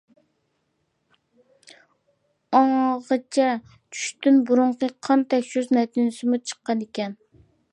[2.59, 7.17] ئاڭغىچە چۈشتىن بۇرۇنقى قان تەكشۈرۈش نەتىجىسىمۇ چىققان ئىكەن.